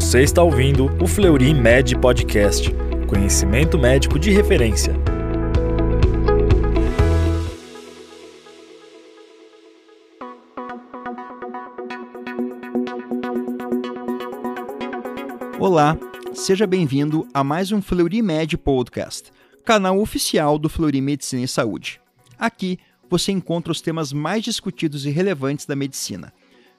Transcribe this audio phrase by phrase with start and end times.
[0.00, 2.70] Você está ouvindo o Fleury Med Podcast,
[3.08, 4.94] conhecimento médico de referência.
[15.58, 15.98] Olá,
[16.32, 19.32] seja bem-vindo a mais um Fleury Med Podcast,
[19.64, 22.00] canal oficial do Fleury Medicina e Saúde.
[22.38, 22.78] Aqui
[23.10, 26.32] você encontra os temas mais discutidos e relevantes da medicina.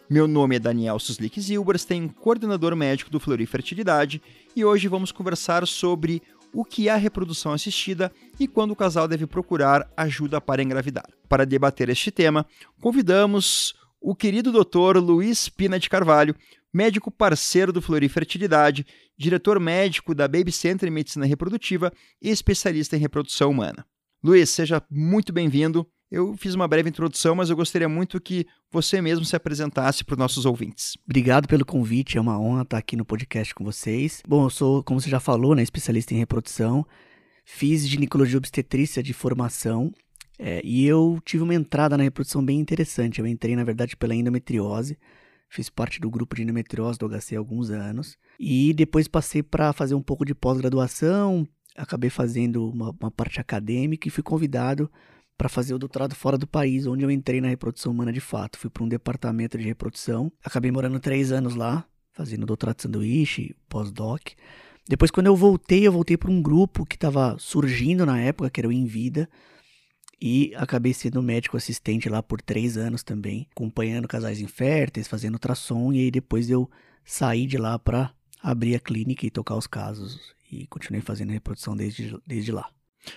[0.09, 4.19] Meu nome é Daniel Suslik Zilberstein, coordenador médico do Fleury Fertilidade,
[4.55, 6.19] e hoje vamos conversar sobre
[6.51, 11.07] o que é a reprodução assistida e quando o casal deve procurar ajuda para engravidar.
[11.27, 12.43] Para debater este tema,
[12.81, 14.97] convidamos o querido Dr.
[14.97, 16.35] Luiz Pina de Carvalho,
[16.73, 22.97] médico parceiro do Fleury Fertilidade, diretor médico da Baby Center em Medicina Reprodutiva e especialista
[22.97, 23.85] em reprodução humana.
[24.23, 25.87] Luiz, seja muito bem-vindo.
[26.11, 30.13] Eu fiz uma breve introdução, mas eu gostaria muito que você mesmo se apresentasse para
[30.13, 30.97] os nossos ouvintes.
[31.05, 34.23] Obrigado pelo convite, é uma honra estar aqui no podcast com vocês.
[34.27, 36.83] Bom, eu sou, como você já falou, né, especialista em reprodução.
[37.45, 39.91] Fiz ginecologia obstetrícia de formação
[40.39, 43.19] é, e eu tive uma entrada na reprodução bem interessante.
[43.19, 44.97] Eu entrei, na verdade, pela endometriose.
[45.47, 48.17] Fiz parte do grupo de endometriose do HC há alguns anos.
[48.39, 51.47] E depois passei para fazer um pouco de pós-graduação.
[51.75, 54.89] Acabei fazendo uma, uma parte acadêmica e fui convidado
[55.39, 58.59] para fazer o doutorado fora do país, onde eu entrei na reprodução humana de fato.
[58.59, 60.29] Fui para um departamento de reprodução.
[60.43, 64.33] Acabei morando três anos lá, fazendo doutorado de sanduíche, pós-doc.
[64.85, 68.59] Depois, quando eu voltei, eu voltei para um grupo que estava surgindo na época, que
[68.59, 69.29] era o Invida.
[70.21, 75.93] E acabei sendo médico assistente lá por três anos também, acompanhando casais inférteis, fazendo ultrassom.
[75.93, 76.69] E aí depois eu
[77.05, 78.11] saí de lá para
[78.43, 80.35] abrir a clínica e tocar os casos.
[80.51, 82.69] E continuei fazendo reprodução desde, desde lá.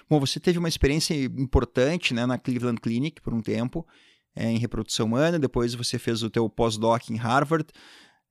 [0.08, 3.86] Bom, você teve uma experiência importante né, na Cleveland Clinic por um tempo,
[4.34, 7.66] é, em reprodução humana, depois você fez o teu pós-doc em Harvard.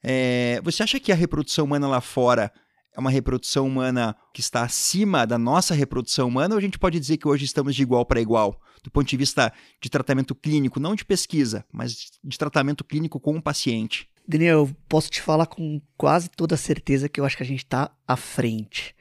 [0.04, 2.52] É, você acha que a reprodução humana lá fora
[2.94, 7.00] é uma reprodução humana que está acima da nossa reprodução humana, ou a gente pode
[7.00, 10.80] dizer que hoje estamos de igual para igual, do ponto de vista de tratamento clínico,
[10.80, 14.10] não de pesquisa, mas de tratamento clínico com o paciente?
[14.28, 17.64] Daniel, eu posso te falar com quase toda certeza que eu acho que a gente
[17.64, 18.96] está à frente.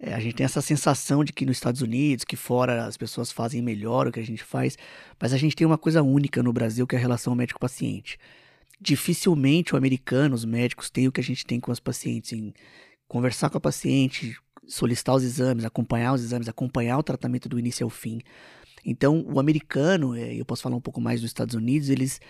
[0.00, 3.32] É, a gente tem essa sensação de que nos Estados Unidos, que fora as pessoas
[3.32, 4.78] fazem melhor o que a gente faz,
[5.20, 8.18] mas a gente tem uma coisa única no Brasil que é a relação médico-paciente.
[8.80, 12.54] Dificilmente o americano, os médicos, têm o que a gente tem com os pacientes, em
[13.08, 14.36] conversar com a paciente,
[14.68, 18.20] solicitar os exames, acompanhar os exames, acompanhar o tratamento do início ao fim.
[18.84, 22.20] Então, o americano, é, eu posso falar um pouco mais dos Estados Unidos, eles,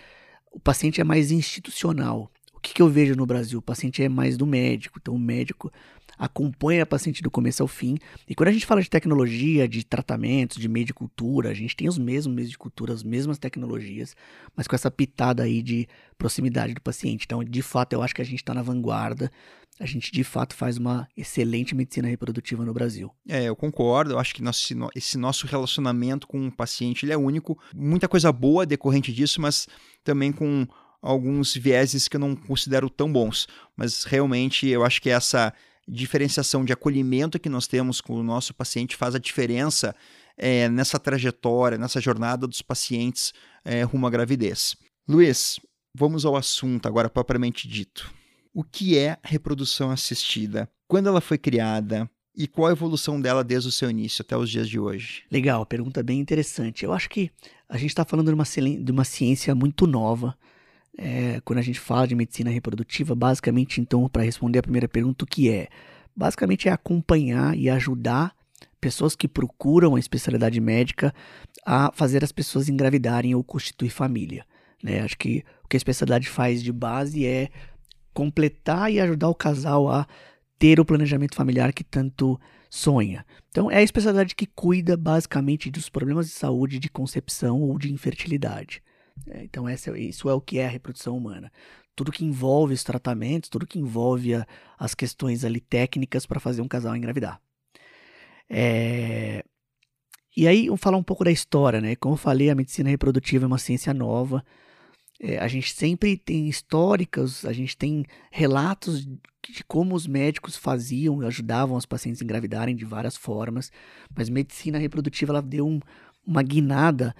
[0.50, 2.30] o paciente é mais institucional.
[2.54, 3.58] O que, que eu vejo no Brasil?
[3.58, 4.98] O paciente é mais do médico.
[5.00, 5.70] Então, o médico
[6.18, 7.96] acompanha a paciente do começo ao fim.
[8.28, 11.76] E quando a gente fala de tecnologia, de tratamentos, de meio de cultura, a gente
[11.76, 14.16] tem os mesmos meios de cultura, as mesmas tecnologias,
[14.56, 15.86] mas com essa pitada aí de
[16.18, 17.24] proximidade do paciente.
[17.24, 19.30] Então, de fato, eu acho que a gente está na vanguarda.
[19.80, 23.12] A gente, de fato, faz uma excelente medicina reprodutiva no Brasil.
[23.28, 24.14] É, eu concordo.
[24.14, 27.56] Eu acho que nosso, esse nosso relacionamento com o paciente ele é único.
[27.72, 29.68] Muita coisa boa decorrente disso, mas
[30.02, 30.66] também com
[31.00, 33.46] alguns vieses que eu não considero tão bons.
[33.76, 35.54] Mas realmente eu acho que essa
[35.88, 39.94] diferenciação de acolhimento que nós temos com o nosso paciente faz a diferença
[40.36, 43.32] é, nessa trajetória, nessa jornada dos pacientes
[43.64, 44.76] é, rumo à gravidez.
[45.08, 45.58] Luiz,
[45.94, 48.12] vamos ao assunto agora propriamente dito.
[48.54, 50.68] O que é reprodução assistida?
[50.86, 52.08] Quando ela foi criada?
[52.36, 55.24] E qual a evolução dela desde o seu início até os dias de hoje?
[55.28, 56.84] Legal, pergunta bem interessante.
[56.84, 57.32] Eu acho que
[57.68, 60.38] a gente está falando de uma, de uma ciência muito nova,
[60.98, 65.24] é, quando a gente fala de medicina reprodutiva, basicamente, então, para responder a primeira pergunta,
[65.24, 65.68] o que é?
[66.14, 68.34] Basicamente é acompanhar e ajudar
[68.80, 71.14] pessoas que procuram a especialidade médica
[71.64, 74.44] a fazer as pessoas engravidarem ou constituir família.
[74.82, 75.00] Né?
[75.00, 77.48] Acho que o que a especialidade faz de base é
[78.12, 80.06] completar e ajudar o casal a
[80.58, 82.38] ter o planejamento familiar que tanto
[82.68, 83.24] sonha.
[83.50, 87.92] Então, é a especialidade que cuida basicamente dos problemas de saúde de concepção ou de
[87.92, 88.82] infertilidade.
[89.26, 91.52] É, então, essa, isso é o que é a reprodução humana.
[91.94, 94.46] Tudo que envolve os tratamentos, tudo que envolve a,
[94.78, 97.40] as questões ali técnicas para fazer um casal engravidar.
[98.48, 99.44] É...
[100.36, 101.96] E aí, vamos falar um pouco da história, né?
[101.96, 104.44] Como eu falei, a medicina reprodutiva é uma ciência nova.
[105.20, 111.20] É, a gente sempre tem históricas, a gente tem relatos de como os médicos faziam,
[111.22, 113.72] ajudavam os pacientes a engravidarem de várias formas,
[114.16, 115.80] mas medicina reprodutiva ela deu um,
[116.24, 117.16] uma guinada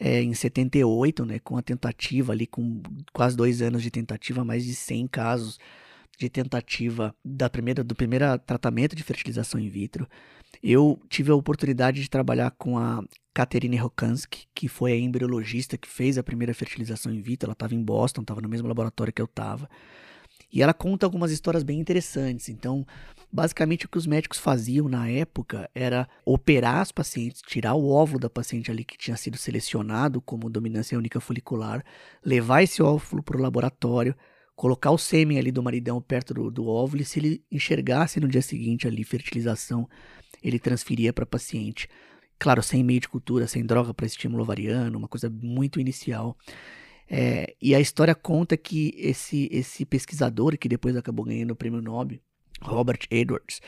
[0.00, 2.82] é, em 78, né, com a tentativa ali, com
[3.12, 5.58] quase dois anos de tentativa, mais de 100 casos
[6.18, 10.08] de tentativa da primeira, do primeiro tratamento de fertilização in vitro.
[10.62, 15.88] Eu tive a oportunidade de trabalhar com a Katerine Rokansky, que foi a embriologista que
[15.88, 17.46] fez a primeira fertilização in vitro.
[17.46, 19.68] Ela estava em Boston, estava no mesmo laboratório que eu estava.
[20.52, 22.48] E ela conta algumas histórias bem interessantes.
[22.48, 22.86] Então,
[23.32, 28.18] basicamente o que os médicos faziam na época era operar as pacientes, tirar o óvulo
[28.18, 31.84] da paciente ali que tinha sido selecionado como dominância única folicular,
[32.24, 34.14] levar esse óvulo para o laboratório,
[34.56, 38.28] colocar o sêmen ali do maridão perto do, do óvulo e se ele enxergasse no
[38.28, 39.88] dia seguinte ali fertilização,
[40.42, 41.88] ele transferia para a paciente.
[42.38, 46.36] Claro, sem meio de cultura, sem droga para estímulo ovariano, uma coisa muito inicial.
[47.08, 51.82] É, e a história conta que esse, esse pesquisador, que depois acabou ganhando o prêmio
[51.82, 52.18] Nobel,
[52.62, 53.60] Robert Edwards,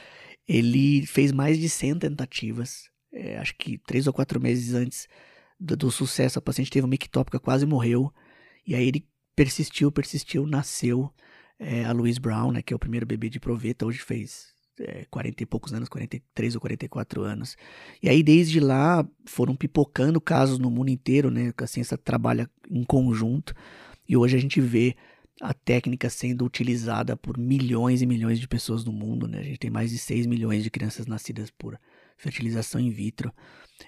[0.47, 2.91] ele fez mais de 100 tentativas.
[3.13, 5.09] É, acho que três ou quatro meses antes
[5.59, 8.13] do, do, sucesso, a paciente teve uma ectópica, quase morreu.
[8.67, 11.13] E aí ele persistiu, persistiu, nasceu
[11.59, 15.07] é, a Louise Brown, né, que é o primeiro bebê de proveta, hoje fez é,
[15.11, 17.57] 40 e poucos anos, 43 ou 44 anos.
[18.03, 21.53] E aí, desde lá, foram pipocando casos no mundo inteiro, né?
[21.53, 23.55] Que a ciência trabalha em conjunto.
[24.09, 24.97] E hoje a gente vê
[25.41, 29.39] a técnica sendo utilizada por milhões e milhões de pessoas no mundo, né?
[29.39, 31.79] A gente tem mais de 6 milhões de crianças nascidas por
[32.17, 33.33] fertilização in vitro.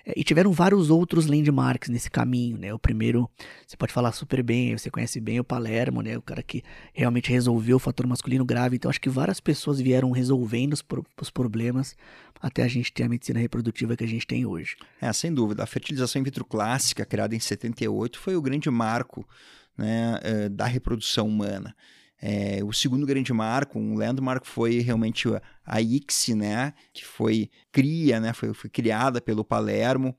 [0.05, 2.75] É, e tiveram vários outros landmarks nesse caminho, né?
[2.75, 3.31] O primeiro,
[3.67, 6.17] você pode falar super bem, você conhece bem o Palermo, né?
[6.17, 6.63] O cara que
[6.93, 8.77] realmente resolveu o fator masculino grave.
[8.77, 10.85] Então, acho que várias pessoas vieram resolvendo os,
[11.21, 11.97] os problemas
[12.41, 14.77] até a gente ter a medicina reprodutiva que a gente tem hoje.
[15.01, 15.63] É, sem dúvida.
[15.63, 19.27] A fertilização in vitro clássica, criada em 78, foi o grande marco
[19.77, 21.75] né, eh, da reprodução humana.
[22.21, 25.29] É, o segundo grande marco, um landmark, foi realmente
[25.65, 30.17] a ICSI, né, que foi cria, né, foi, foi criada pelo Palermo,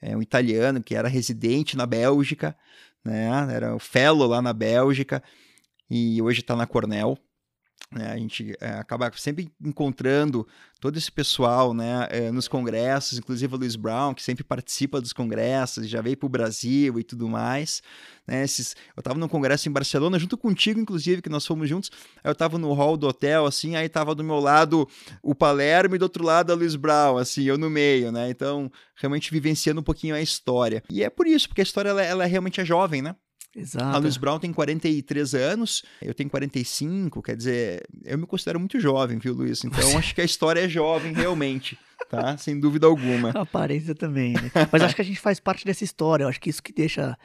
[0.00, 2.56] é, um italiano que era residente na Bélgica,
[3.04, 5.22] né, era o fellow lá na Bélgica
[5.90, 7.18] e hoje está na Cornell.
[7.90, 10.46] Né, a gente é, acaba sempre encontrando
[10.78, 15.14] todo esse pessoal né, é, nos congressos, inclusive o Luiz Brown, que sempre participa dos
[15.14, 17.82] congressos, já veio para o Brasil e tudo mais.
[18.26, 21.90] Né, esses, eu estava num congresso em Barcelona, junto contigo, inclusive, que nós fomos juntos.
[22.22, 24.86] Eu estava no hall do hotel, assim, aí estava do meu lado
[25.22, 28.28] o Palermo e do outro lado a Luiz Brown, assim, eu no meio, né?
[28.28, 30.82] Então, realmente vivenciando um pouquinho a história.
[30.90, 33.16] E é por isso, porque a história ela, ela realmente é jovem, né?
[33.54, 33.96] Exato.
[33.96, 38.78] A Luiz Brown tem 43 anos, eu tenho 45, quer dizer, eu me considero muito
[38.78, 39.64] jovem, viu, Luiz?
[39.64, 41.78] Então acho que a história é jovem realmente,
[42.08, 42.36] tá?
[42.38, 43.30] Sem dúvida alguma.
[43.30, 44.50] A aparência também, né?
[44.70, 47.18] Mas acho que a gente faz parte dessa história, eu acho que isso que deixa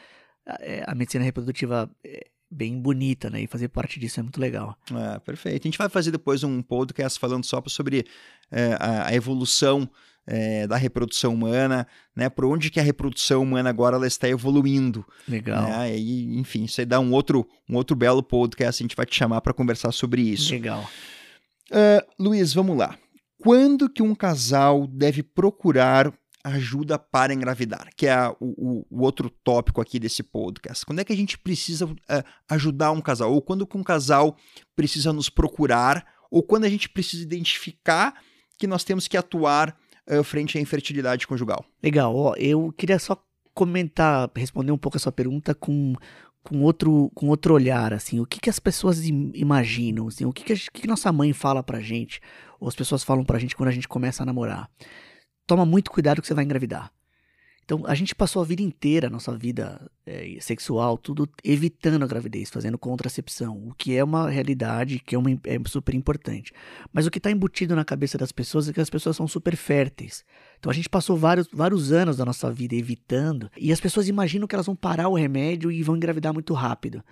[0.45, 3.41] a é, medicina reprodutiva é, bem bonita, né?
[3.41, 4.77] E fazer parte disso é muito legal.
[4.91, 5.63] É, perfeito.
[5.63, 8.05] A gente vai fazer depois um podcast falando só sobre
[8.51, 9.89] é, a, a evolução
[10.25, 12.29] é, da reprodução humana, né?
[12.29, 15.05] Por onde que a reprodução humana agora ela está evoluindo.
[15.27, 15.63] Legal.
[15.63, 15.97] Né?
[15.97, 19.15] E, enfim, isso aí dá um outro, um outro belo podcast, a gente vai te
[19.15, 20.51] chamar para conversar sobre isso.
[20.51, 20.87] Legal.
[21.71, 22.97] Uh, Luiz, vamos lá.
[23.37, 27.89] Quando que um casal deve procurar ajuda para engravidar?
[27.95, 30.85] Que é o, o, outro tópico aqui desse podcast.
[30.85, 31.95] Quando é que a gente precisa uh,
[32.49, 33.33] ajudar um casal?
[33.33, 34.37] Ou quando que um casal
[34.75, 36.05] precisa nos procurar?
[36.29, 38.13] Ou quando a gente precisa identificar
[38.57, 39.77] que nós temos que atuar
[40.09, 41.65] uh, frente à infertilidade conjugal.
[41.81, 43.21] Legal, ó, eu queria só
[43.53, 45.93] comentar, responder um pouco a sua pergunta com,
[46.43, 50.43] com, outro, com outro olhar, assim, o que, que as pessoas imaginam, assim, o que,
[50.43, 52.19] que, a, que, que nossa mãe fala pra gente,
[52.59, 54.69] ou as pessoas falam pra gente quando a gente começa a namorar.
[55.45, 56.91] Toma muito cuidado que você vai engravidar.
[57.65, 62.07] Então, a gente passou a vida inteira, a nossa vida é, sexual, tudo evitando a
[62.07, 66.51] gravidez, fazendo contracepção, o que é uma realidade que é, uma, é super importante.
[66.91, 69.55] Mas o que está embutido na cabeça das pessoas é que as pessoas são super
[69.55, 70.25] férteis.
[70.59, 74.47] Então, a gente passou vários, vários anos da nossa vida evitando, e as pessoas imaginam
[74.47, 77.03] que elas vão parar o remédio e vão engravidar muito rápido.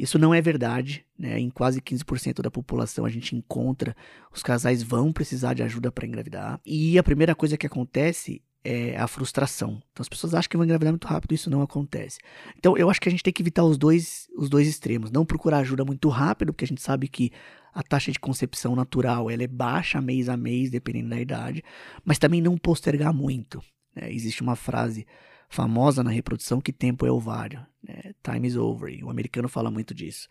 [0.00, 1.38] Isso não é verdade, né?
[1.38, 3.94] Em quase 15% da população a gente encontra
[4.32, 6.58] os casais vão precisar de ajuda para engravidar.
[6.64, 9.82] E a primeira coisa que acontece é a frustração.
[9.92, 12.18] Então as pessoas acham que vão engravidar muito rápido, isso não acontece.
[12.56, 15.10] Então eu acho que a gente tem que evitar os dois, os dois extremos.
[15.10, 17.32] Não procurar ajuda muito rápido, porque a gente sabe que
[17.72, 21.62] a taxa de concepção natural ela é baixa mês a mês, dependendo da idade,
[22.04, 23.62] mas também não postergar muito.
[23.94, 24.12] Né?
[24.12, 25.06] Existe uma frase
[25.48, 27.64] famosa na reprodução que tempo é ovário.
[27.82, 28.12] Né?
[28.22, 28.92] Time is over.
[29.04, 30.28] O americano fala muito disso.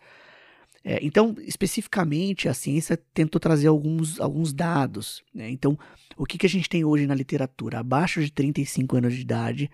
[0.82, 5.22] É, então, especificamente, a ciência tentou trazer alguns, alguns dados.
[5.34, 5.50] Né?
[5.50, 5.78] Então,
[6.16, 7.80] o que, que a gente tem hoje na literatura?
[7.80, 9.70] Abaixo de 35 anos de idade,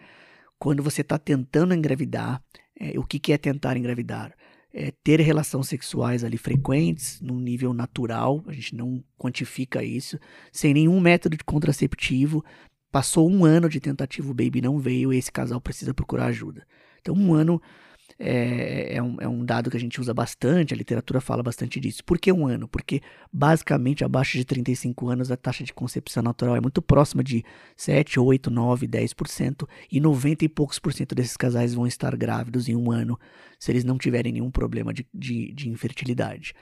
[0.59, 2.43] quando você está tentando engravidar,
[2.79, 4.35] é, o que, que é tentar engravidar?
[4.73, 10.19] É ter relações sexuais ali frequentes, num nível natural, a gente não quantifica isso,
[10.53, 12.45] sem nenhum método de contraceptivo.
[12.91, 16.67] Passou um ano de tentativa, o baby não veio, e esse casal precisa procurar ajuda.
[17.01, 17.63] Então, um ano
[18.19, 21.79] é, é, um, é um dado que a gente usa bastante, a literatura fala bastante
[21.79, 22.03] disso.
[22.05, 22.67] Por que um ano?
[22.67, 27.45] Porque basicamente abaixo de 35 anos a taxa de concepção natural é muito próxima de
[27.77, 32.69] 7, 8, 9, 10% e 90 e poucos por cento desses casais vão estar grávidos
[32.69, 33.19] em um ano
[33.59, 36.55] se eles não tiverem nenhum problema de, de, de infertilidade.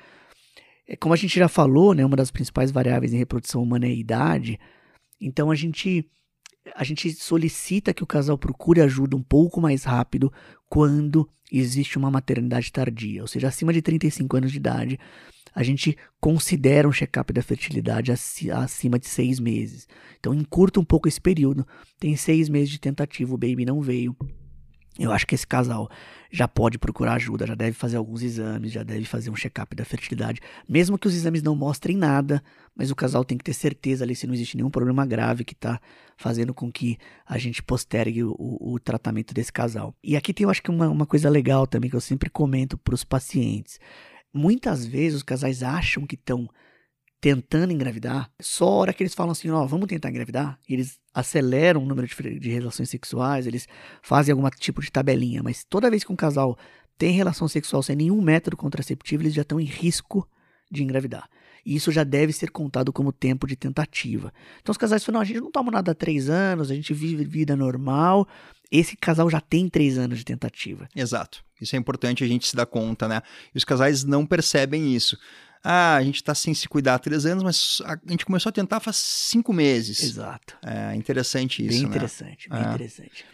[0.88, 3.90] é, como a gente já falou, né, uma das principais variáveis em reprodução humana é
[3.90, 4.58] a idade.
[5.20, 6.08] Então a gente
[6.74, 10.32] a gente solicita que o casal procure ajuda um pouco mais rápido
[10.68, 14.98] quando existe uma maternidade tardia, ou seja, acima de 35 anos de idade,
[15.54, 19.86] a gente considera um check-up da fertilidade acima de seis meses.
[20.18, 21.66] Então encurta um pouco esse período.
[21.98, 24.16] Tem seis meses de tentativa, o baby não veio.
[24.98, 25.90] Eu acho que esse casal
[26.30, 29.84] já pode procurar ajuda, já deve fazer alguns exames, já deve fazer um check-up da
[29.84, 32.42] fertilidade, mesmo que os exames não mostrem nada,
[32.76, 35.52] mas o casal tem que ter certeza ali se não existe nenhum problema grave que
[35.52, 35.80] está
[36.16, 36.96] fazendo com que
[37.26, 39.94] a gente postergue o, o, tratamento desse casal.
[40.02, 42.78] E aqui tem, eu acho que uma, uma coisa legal também que eu sempre comento
[42.78, 43.80] para os pacientes.
[44.32, 46.48] Muitas vezes os casais acham que estão
[47.24, 51.00] tentando engravidar, só a hora que eles falam assim, ó, oh, vamos tentar engravidar, eles
[51.14, 53.66] aceleram o número de, de, relações sexuais, eles
[54.02, 56.54] fazem algum tipo de tabelinha, mas toda vez que um casal
[56.98, 60.28] tem relação sexual sem nenhum método contraceptivo, eles já estão em risco
[60.70, 61.26] de engravidar.
[61.64, 64.30] E isso já deve ser contado como tempo de tentativa.
[64.60, 66.92] Então os casais falam, não, a gente não toma nada há três anos, a gente
[66.92, 68.28] vive vida normal.
[68.70, 70.86] Esse casal já tem três anos de tentativa.
[70.94, 71.42] Exato.
[71.58, 73.22] Isso é importante a gente se dar conta, né?
[73.54, 75.16] E os casais não percebem isso
[75.64, 78.52] ah, a gente está sem se cuidar há três anos, mas a gente começou a
[78.52, 80.02] tentar faz cinco meses.
[80.02, 80.58] Exato.
[80.62, 81.70] É interessante isso.
[81.70, 81.88] Bem né?
[81.88, 82.62] interessante, bem é.
[82.62, 83.24] interessante.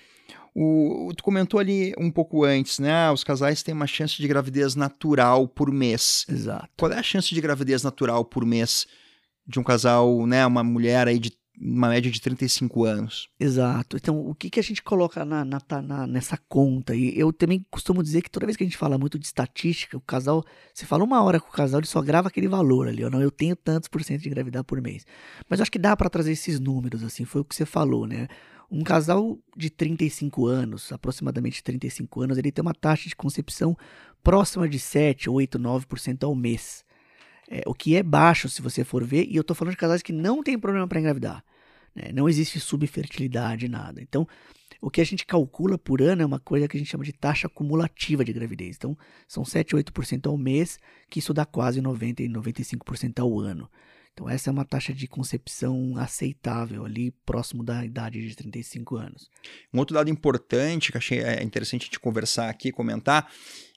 [0.54, 3.10] O, tu comentou ali um pouco antes, né?
[3.10, 6.24] Os casais têm uma chance de gravidez natural por mês.
[6.28, 6.68] Exato.
[6.76, 8.86] Qual é a chance de gravidez natural por mês
[9.46, 10.46] de um casal, né?
[10.46, 13.28] Uma mulher aí de uma média de 35 anos.
[13.38, 13.96] Exato.
[13.96, 16.94] Então, o que, que a gente coloca na, na, na, nessa conta?
[16.94, 19.96] E eu também costumo dizer que toda vez que a gente fala muito de estatística,
[19.96, 23.02] o casal, você fala uma hora com o casal, ele só grava aquele valor ali.
[23.02, 25.04] Eu não, eu tenho tantos por cento de engravidar por mês.
[25.48, 28.26] Mas acho que dá para trazer esses números, assim, foi o que você falou, né?
[28.70, 33.76] Um casal de 35 anos, aproximadamente 35 anos, ele tem uma taxa de concepção
[34.22, 36.84] próxima de 7, 8, 9% ao mês.
[37.50, 40.02] É, o que é baixo se você for ver, e eu tô falando de casais
[40.02, 41.44] que não tem problema para engravidar.
[41.94, 42.10] Né?
[42.12, 44.00] Não existe subfertilidade, nada.
[44.00, 44.26] Então,
[44.80, 47.12] o que a gente calcula por ano é uma coisa que a gente chama de
[47.12, 48.76] taxa acumulativa de gravidez.
[48.76, 48.96] Então,
[49.28, 50.78] são 7, 8% ao mês,
[51.10, 53.70] que isso dá quase 90 e 95% ao ano.
[54.12, 59.30] Então, essa é uma taxa de concepção aceitável ali, próximo da idade de 35 anos.
[59.72, 63.30] Um outro dado importante que achei é interessante a gente conversar aqui, comentar,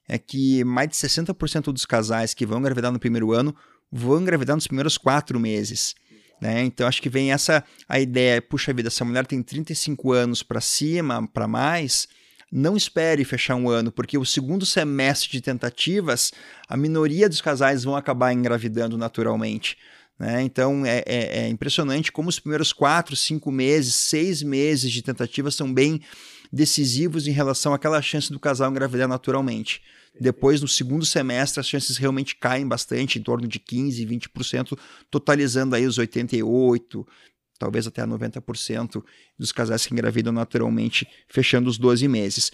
[0.08, 3.56] é que mais de 60% dos casais que vão engravidar no primeiro ano
[3.92, 5.96] vão engravidar nos primeiros quatro meses.
[6.44, 6.62] Né?
[6.66, 10.44] Então acho que vem essa a ideia, puxa vida, se a mulher tem 35 anos
[10.44, 12.06] para cima, para mais,
[12.52, 16.34] não espere fechar um ano, porque o segundo semestre de tentativas,
[16.68, 19.78] a minoria dos casais vão acabar engravidando naturalmente.
[20.20, 20.42] Né?
[20.42, 25.56] Então é, é, é impressionante como os primeiros quatro, cinco meses, seis meses de tentativas
[25.56, 26.02] são bem
[26.52, 29.82] decisivos em relação àquela chance do casal engravidar naturalmente.
[30.20, 34.78] Depois, no segundo semestre, as chances realmente caem bastante, em torno de 15%, 20%,
[35.10, 37.06] totalizando aí os 88%,
[37.58, 39.04] talvez até 90%
[39.38, 42.52] dos casais que engravidam naturalmente, fechando os 12 meses.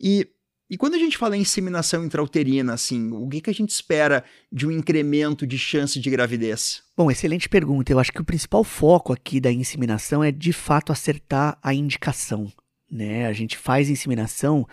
[0.00, 0.28] E
[0.68, 4.24] e quando a gente fala em inseminação intrauterina, assim, o que, que a gente espera
[4.50, 6.82] de um incremento de chance de gravidez?
[6.96, 7.92] Bom, excelente pergunta.
[7.92, 12.52] Eu acho que o principal foco aqui da inseminação é de fato acertar a indicação
[12.90, 13.26] né?
[13.26, 14.66] A gente faz inseminação.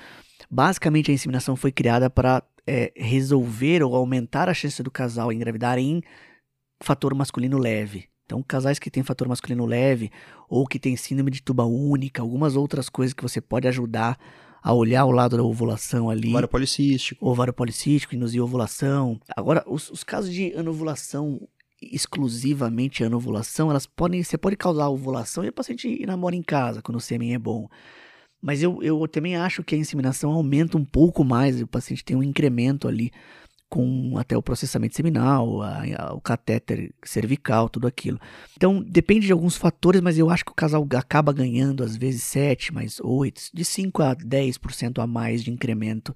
[0.53, 5.79] Basicamente, a inseminação foi criada para é, resolver ou aumentar a chance do casal engravidar
[5.79, 6.03] em
[6.79, 8.07] fator masculino leve.
[8.23, 10.11] Então, casais que têm fator masculino leve
[10.47, 14.15] ou que têm síndrome de tuba única, algumas outras coisas que você pode ajudar
[14.61, 16.29] a olhar o lado da ovulação ali.
[16.29, 17.27] Ovário policístico.
[17.27, 19.19] Ovário policístico, induzir ovulação.
[19.35, 21.41] Agora, os, os casos de anovulação
[21.81, 26.97] exclusivamente anovulação, elas podem, você pode causar ovulação e o paciente namora em casa quando
[26.97, 27.67] o sêmen é bom.
[28.43, 32.17] Mas eu, eu também acho que a inseminação aumenta um pouco mais, o paciente tem
[32.17, 33.09] um incremento ali
[33.69, 38.19] com até o processamento seminal, a, a, o catéter cervical, tudo aquilo.
[38.55, 42.21] Então, depende de alguns fatores, mas eu acho que o casal acaba ganhando, às vezes,
[42.23, 46.13] 7 mais 8, de 5 a 10% a mais de incremento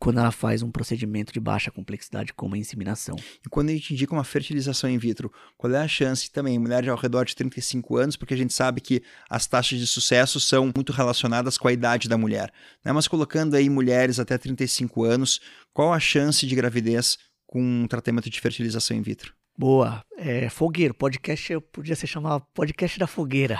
[0.00, 3.14] quando ela faz um procedimento de baixa complexidade como a inseminação.
[3.44, 6.88] E quando a gente indica uma fertilização in vitro, qual é a chance também, mulheres
[6.88, 10.72] ao redor de 35 anos, porque a gente sabe que as taxas de sucesso são
[10.74, 12.50] muito relacionadas com a idade da mulher.
[12.82, 12.92] Né?
[12.92, 15.38] Mas colocando aí mulheres até 35 anos,
[15.72, 19.34] qual a chance de gravidez com um tratamento de fertilização in vitro?
[19.60, 20.02] Boa.
[20.16, 20.94] É, fogueiro.
[20.94, 23.58] Podcast podia ser chamado podcast da fogueira.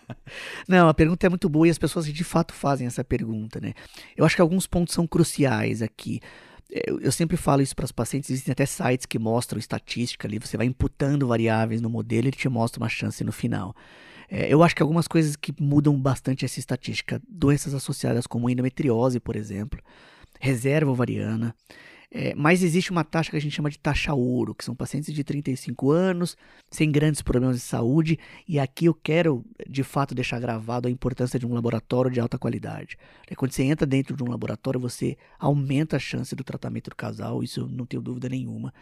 [0.66, 3.74] Não, a pergunta é muito boa e as pessoas de fato fazem essa pergunta, né?
[4.16, 6.22] Eu acho que alguns pontos são cruciais aqui.
[6.70, 10.38] Eu, eu sempre falo isso para os pacientes, existem até sites que mostram estatística ali,
[10.38, 13.76] você vai imputando variáveis no modelo e ele te mostra uma chance no final.
[14.30, 19.20] É, eu acho que algumas coisas que mudam bastante essa estatística, doenças associadas como endometriose,
[19.20, 19.78] por exemplo,
[20.40, 21.54] reserva ovariana,
[22.10, 25.12] É, mas existe uma taxa que a gente chama de taxa ouro, que são pacientes
[25.12, 26.36] de 35 anos,
[26.70, 31.38] sem grandes problemas de saúde, e aqui eu quero de fato deixar gravado a importância
[31.38, 32.96] de um laboratório de alta qualidade.
[33.28, 36.96] É, quando você entra dentro de um laboratório, você aumenta a chance do tratamento do
[36.96, 38.72] casal, isso eu não tenho dúvida nenhuma.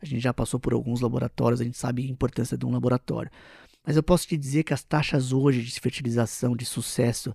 [0.00, 3.30] A gente já passou por alguns laboratórios, a gente sabe a importância de um laboratório.
[3.84, 7.34] Mas eu posso te dizer que as taxas hoje de fertilização de sucesso,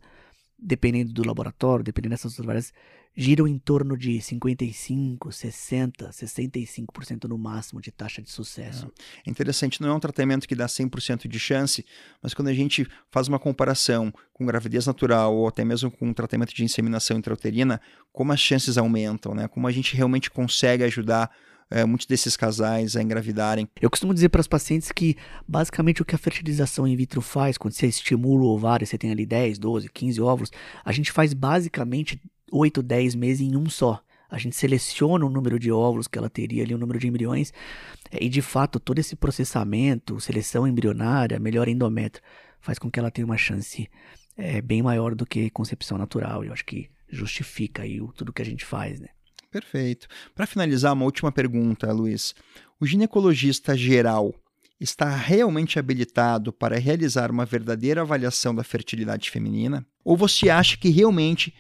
[0.64, 2.74] dependendo do laboratório, dependendo dessas várias,
[3.16, 8.92] giram em torno de 55, 60, 65% no máximo de taxa de sucesso.
[9.26, 11.86] É interessante, não é um tratamento que dá 100% de chance,
[12.22, 16.14] mas quando a gente faz uma comparação com gravidez natural ou até mesmo com um
[16.14, 17.80] tratamento de inseminação intrauterina,
[18.12, 19.48] como as chances aumentam, né?
[19.48, 21.30] Como a gente realmente consegue ajudar
[21.70, 23.68] é, muitos desses casais a engravidarem.
[23.82, 25.16] Eu costumo dizer para os pacientes que
[25.48, 29.12] basicamente o que a fertilização in vitro faz, quando você estimula o ovário, você tem
[29.12, 30.52] ali 10, 12, 15 óvulos,
[30.84, 34.02] a gente faz basicamente 8, 10 meses em um só.
[34.30, 37.54] A gente seleciona o número de óvulos que ela teria ali, o número de embriões,
[38.12, 42.24] é, e de fato todo esse processamento, seleção embrionária, melhor endométrio,
[42.60, 43.88] faz com que ela tenha uma chance
[44.36, 46.44] é, bem maior do que concepção natural.
[46.44, 49.10] Eu acho que justifica aí tudo que a gente faz, né?
[49.54, 50.08] Perfeito.
[50.34, 52.34] Para finalizar, uma última pergunta, Luiz.
[52.80, 54.34] O ginecologista geral
[54.80, 59.86] está realmente habilitado para realizar uma verdadeira avaliação da fertilidade feminina?
[60.04, 61.54] Ou você acha que realmente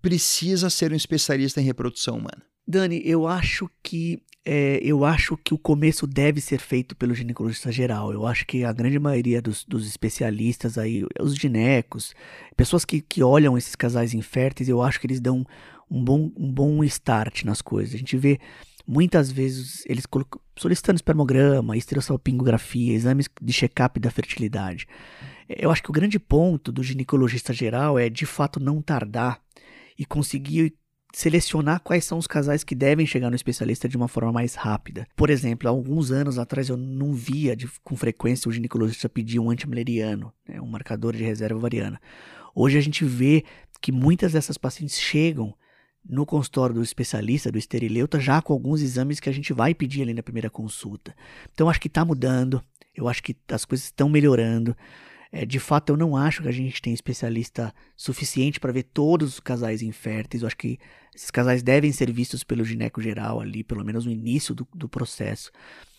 [0.00, 2.42] precisa ser um especialista em reprodução humana?
[2.66, 7.72] Dani, eu acho que é, eu acho que o começo deve ser feito pelo ginecologista
[7.72, 8.12] geral.
[8.12, 12.14] Eu acho que a grande maioria dos, dos especialistas aí, os ginecos,
[12.54, 15.46] pessoas que, que olham esses casais inférteis, eu acho que eles dão
[15.90, 17.94] um bom, um bom start nas coisas.
[17.94, 18.38] A gente vê
[18.86, 20.04] muitas vezes eles
[20.56, 24.86] solicitando espermograma, esterossalpingografia, exames de check-up da fertilidade.
[25.48, 29.40] Eu acho que o grande ponto do ginecologista geral é de fato não tardar
[29.98, 30.74] e conseguir
[31.14, 35.06] selecionar quais são os casais que devem chegar no especialista de uma forma mais rápida.
[35.14, 39.38] Por exemplo, há alguns anos atrás eu não via de, com frequência o ginecologista pedir
[39.38, 42.00] um antimileriano, né, um marcador de reserva ovariana.
[42.52, 43.44] Hoje a gente vê
[43.80, 45.54] que muitas dessas pacientes chegam
[46.04, 50.02] no consultório do especialista, do esterileuta, já com alguns exames que a gente vai pedir
[50.02, 51.14] ali na primeira consulta.
[51.52, 52.62] Então, acho que está mudando,
[52.94, 54.76] eu acho que as coisas estão melhorando.
[55.32, 59.34] É, de fato, eu não acho que a gente tem especialista suficiente para ver todos
[59.34, 60.42] os casais inférteis.
[60.42, 60.78] Eu acho que
[61.12, 64.88] esses casais devem ser vistos pelo gineco geral ali, pelo menos no início do, do
[64.88, 65.50] processo.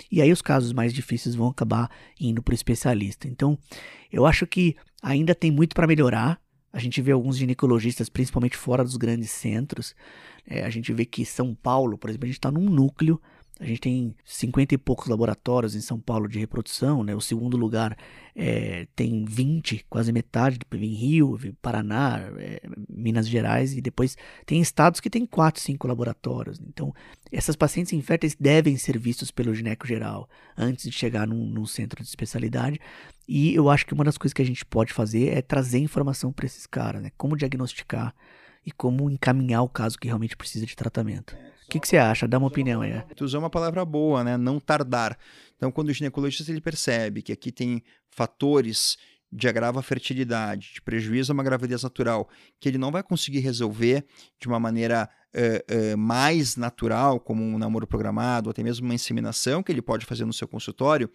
[0.09, 3.27] E aí os casos mais difíceis vão acabar indo para o especialista.
[3.27, 3.57] Então,
[4.09, 6.39] eu acho que ainda tem muito para melhorar.
[6.75, 9.95] A gente vê alguns ginecologistas, principalmente fora dos grandes centros.
[10.45, 13.17] É, a gente vê que São Paulo, por exemplo, a gente está num núcleo
[13.57, 17.15] a gente tem 50 e poucos laboratórios em São Paulo de reprodução, né?
[17.15, 17.97] O segundo lugar
[18.35, 24.99] é, tem 20, quase metade, em Rio, Paraná, é, Minas Gerais, e depois tem estados
[24.99, 26.59] que tem 4, 5 laboratórios.
[26.67, 26.93] Então,
[27.31, 32.03] essas pacientes inférteis devem ser vistos pelo gineco geral antes de chegar num, num centro
[32.03, 32.77] de especialidade.
[33.27, 36.31] E eu acho que uma das coisas que a gente pode fazer é trazer informação
[36.31, 37.11] para esses caras, né?
[37.17, 38.13] Como diagnosticar
[38.65, 41.35] e como encaminhar o caso que realmente precisa de tratamento.
[41.65, 42.27] O que, que, você acha?
[42.27, 43.01] Dá uma opinião aí.
[43.15, 44.37] Tu usou uma palavra boa, né?
[44.37, 45.17] Não tardar.
[45.55, 48.97] Então, quando o ginecologista ele percebe que aqui tem fatores
[49.31, 53.39] de agravo à fertilidade, de prejuízo a uma gravidez natural, que ele não vai conseguir
[53.39, 54.05] resolver
[54.39, 58.93] de uma maneira uh, uh, mais natural, como um namoro programado, ou até mesmo uma
[58.93, 61.09] inseminação que ele pode fazer no seu consultório,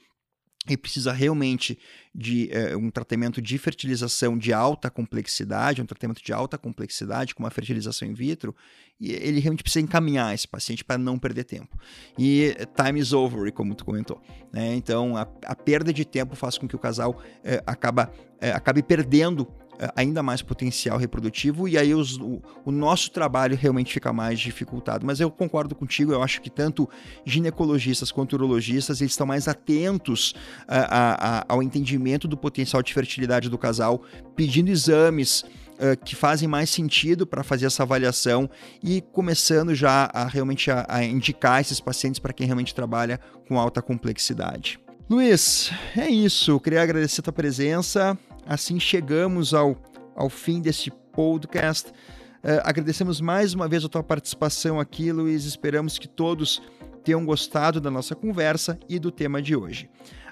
[0.68, 1.79] e precisa realmente
[2.14, 7.42] de uh, um tratamento de fertilização de alta complexidade, um tratamento de alta complexidade, com
[7.42, 8.55] uma fertilização in vitro,
[9.01, 11.79] e ele realmente precisa encaminhar esse paciente para não perder tempo.
[12.18, 14.20] E time is over, como tu comentou.
[14.53, 14.75] Né?
[14.75, 18.83] Então, a, a, perda de tempo faz com que o casal uh, acaba, uh, acabe
[18.83, 19.60] perdendo é,
[19.97, 25.07] ainda mais potencial reprodutivo e aí os, o, o, nosso trabalho realmente fica mais dificultado.
[25.07, 26.88] Mas eu concordo contigo, eu acho que tanto
[27.25, 30.35] ginecologistas quanto urologistas eles estão mais atentos
[30.69, 34.03] a, a, a, ao entendimento do potencial de fertilidade do casal,
[34.37, 38.51] pedindo exames uh, que fazem mais sentido para fazer essa avaliação
[38.83, 43.59] e começando já a realmente a, a indicar esses pacientes para quem realmente trabalha com
[43.59, 44.79] alta complexidade.
[45.09, 46.53] Luiz, é isso.
[46.53, 48.16] Eu queria agradecer a tua presença.
[48.46, 49.76] Assim chegamos ao,
[50.14, 51.90] ao fim deste podcast.
[51.90, 55.44] Uh, agradecemos mais uma vez a tua participação aqui, Luiz.
[55.44, 56.62] Esperamos que todos
[57.05, 59.88] tenham gostado da nossa conversa e do tema de hoje.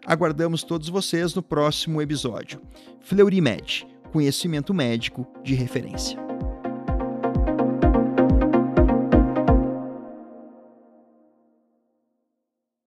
[0.07, 2.61] Aguardamos todos vocês no próximo episódio.
[3.01, 6.28] Fleurimed, conhecimento médico de referência.